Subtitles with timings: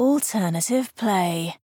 [0.00, 1.59] Alternative Play.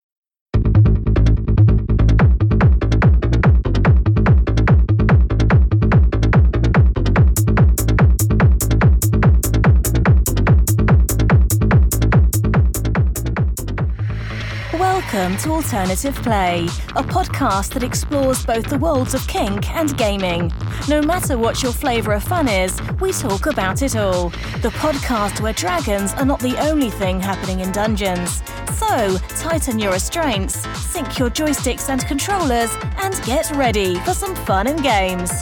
[15.17, 16.65] Welcome to Alternative Play,
[16.95, 20.53] a podcast that explores both the worlds of kink and gaming.
[20.89, 24.29] No matter what your flavour of fun is, we talk about it all.
[24.61, 28.43] The podcast where dragons are not the only thing happening in dungeons.
[28.75, 34.67] So, tighten your restraints, sync your joysticks and controllers, and get ready for some fun
[34.67, 35.33] and games.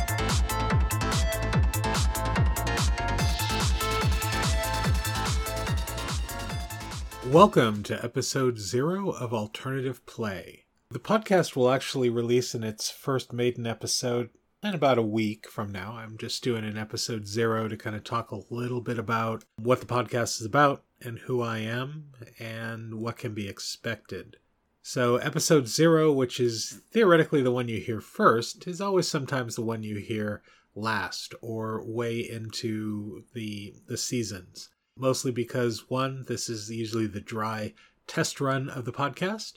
[7.30, 10.66] Welcome to episode zero of Alternative Play.
[10.90, 14.28] The podcast will actually release in its first maiden episode
[14.62, 15.96] in about a week from now.
[15.96, 19.80] I'm just doing an episode zero to kind of talk a little bit about what
[19.80, 24.36] the podcast is about and who I am and what can be expected.
[24.82, 29.62] So, episode zero, which is theoretically the one you hear first, is always sometimes the
[29.62, 30.42] one you hear
[30.74, 37.74] last or way into the the seasons mostly because one, this is usually the dry
[38.06, 39.54] test run of the podcast,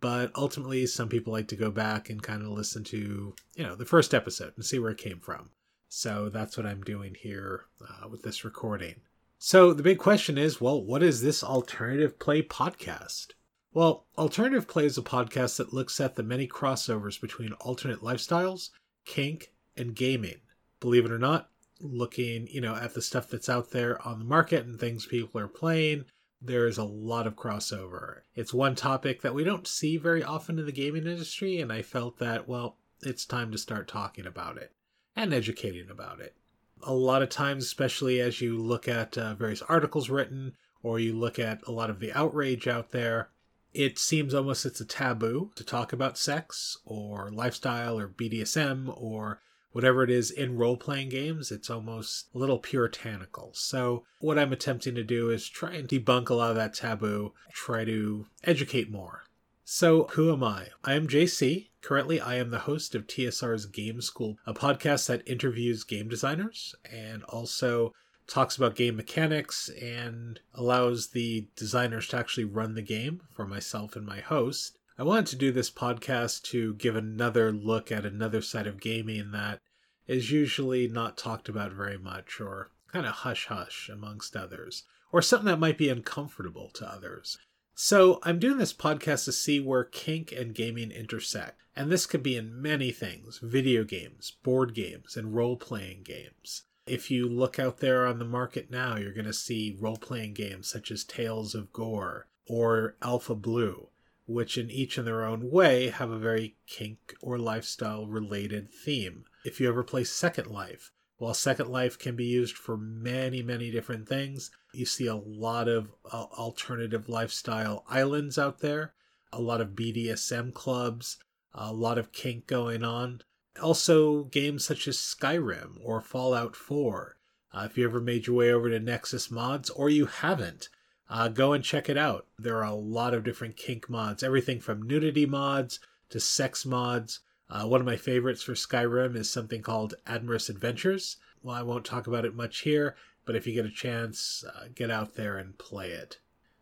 [0.00, 3.74] but ultimately some people like to go back and kind of listen to, you know,
[3.74, 5.50] the first episode and see where it came from.
[5.88, 8.96] So that's what I'm doing here uh, with this recording.
[9.38, 13.28] So the big question is, well, what is this alternative play podcast?
[13.76, 18.70] Well, Alternative Play is a podcast that looks at the many crossovers between alternate lifestyles,
[19.04, 20.40] kink, and gaming.
[20.80, 24.24] Believe it or not, looking, you know, at the stuff that's out there on the
[24.24, 26.04] market and things people are playing,
[26.40, 28.20] there is a lot of crossover.
[28.34, 31.82] It's one topic that we don't see very often in the gaming industry, and I
[31.82, 34.72] felt that, well, it's time to start talking about it
[35.14, 36.36] and educating about it.
[36.82, 41.14] A lot of times, especially as you look at uh, various articles written or you
[41.14, 43.30] look at a lot of the outrage out there,
[43.72, 49.40] it seems almost it's a taboo to talk about sex or lifestyle or BDSM or
[49.76, 53.50] whatever it is in role playing games, it's almost a little puritanical.
[53.52, 57.34] So, what I'm attempting to do is try and debunk a lot of that taboo,
[57.52, 59.24] try to educate more.
[59.66, 60.68] So, who am I?
[60.82, 61.68] I am JC.
[61.82, 66.74] Currently, I am the host of TSR's Game School, a podcast that interviews game designers
[66.90, 67.92] and also
[68.26, 73.94] talks about game mechanics and allows the designers to actually run the game for myself
[73.94, 74.78] and my host.
[74.98, 79.32] I wanted to do this podcast to give another look at another side of gaming
[79.32, 79.60] that
[80.06, 85.20] is usually not talked about very much or kind of hush hush amongst others, or
[85.20, 87.38] something that might be uncomfortable to others.
[87.74, 91.60] So, I'm doing this podcast to see where kink and gaming intersect.
[91.74, 96.62] And this could be in many things video games, board games, and role playing games.
[96.86, 100.32] If you look out there on the market now, you're going to see role playing
[100.32, 103.88] games such as Tales of Gor or Alpha Blue,
[104.24, 109.24] which in each in their own way have a very kink or lifestyle related theme
[109.46, 110.90] if you ever play Second Life.
[111.18, 115.68] While Second Life can be used for many, many different things, you see a lot
[115.68, 118.92] of uh, alternative lifestyle islands out there,
[119.32, 121.18] a lot of BDSM clubs,
[121.54, 123.22] a lot of kink going on.
[123.62, 127.16] Also, games such as Skyrim or Fallout 4.
[127.54, 130.68] Uh, if you ever made your way over to Nexus Mods or you haven't,
[131.08, 132.26] uh, go and check it out.
[132.36, 135.78] There are a lot of different kink mods, everything from nudity mods
[136.10, 141.16] to sex mods uh, one of my favorites for Skyrim is something called Amorous Adventures.
[141.42, 144.68] Well, I won't talk about it much here, but if you get a chance, uh,
[144.74, 146.18] get out there and play it.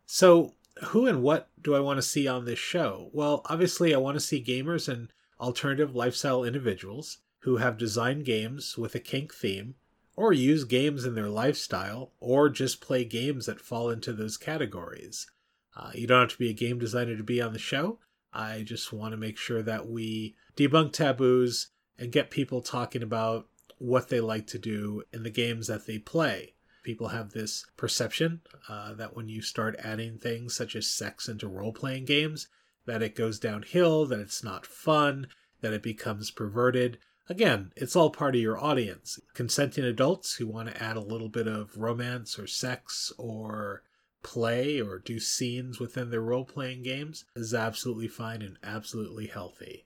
[0.07, 0.55] So,
[0.87, 3.11] who and what do I want to see on this show?
[3.13, 8.77] Well, obviously, I want to see gamers and alternative lifestyle individuals who have designed games
[8.77, 9.75] with a kink theme,
[10.17, 15.31] or use games in their lifestyle, or just play games that fall into those categories.
[15.77, 17.99] Uh, you don't have to be a game designer to be on the show.
[18.35, 21.69] I just want to make sure that we debunk taboos
[21.99, 23.47] and get people talking about
[23.79, 26.55] what they like to do in the games that they play.
[26.83, 31.49] People have this perception uh, that when you start adding things such as sex into
[31.49, 32.49] role playing games,
[32.87, 35.29] that it goes downhill, that it's not fun,
[35.61, 36.99] that it becomes perverted.
[37.29, 39.19] Again, it's all part of your audience.
[39.33, 43.83] Consenting adults who want to add a little bit of romance or sex or
[44.25, 49.85] play or do scenes within their role playing games is absolutely fine and absolutely healthy.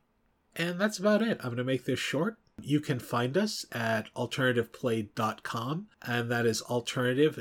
[0.56, 1.38] And that's about it.
[1.40, 2.38] I'm going to make this short.
[2.62, 7.38] You can find us at alternativeplay.com, and that is alternative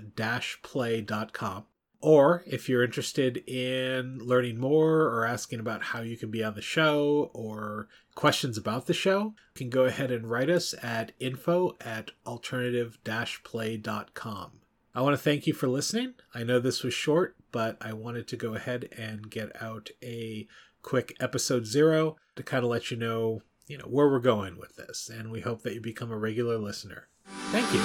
[0.61, 1.65] play.com.
[1.99, 6.53] Or if you're interested in learning more or asking about how you can be on
[6.53, 11.13] the show or questions about the show, you can go ahead and write us at
[11.19, 12.99] info at alternative
[13.43, 14.51] play.com.
[14.95, 16.15] I want to thank you for listening.
[16.33, 20.47] I know this was short, but I wanted to go ahead and get out a
[20.81, 24.75] quick episode zero to kind of let you know, you know, where we're going with
[24.75, 25.09] this.
[25.09, 27.09] And we hope that you become a regular listener.
[27.51, 27.81] Thank you.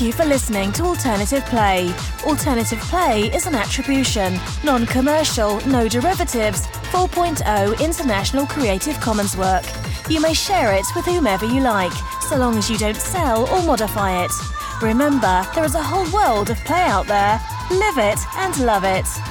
[0.00, 1.94] Thank you for listening to Alternative Play.
[2.24, 9.62] Alternative Play is an attribution, non commercial, no derivatives, 4.0 International Creative Commons work.
[10.08, 11.92] You may share it with whomever you like,
[12.22, 14.32] so long as you don't sell or modify it.
[14.80, 17.38] Remember, there is a whole world of play out there.
[17.70, 19.29] Live it and love it.